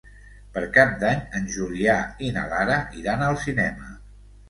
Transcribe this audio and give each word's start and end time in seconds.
Per 0.55 0.63
Cap 0.77 0.95
d'Any 1.03 1.21
en 1.41 1.45
Julià 1.57 1.99
i 2.25 2.33
na 2.41 2.49
Lara 2.57 2.83
iran 3.05 3.27
al 3.31 3.43
cinema. 3.47 3.97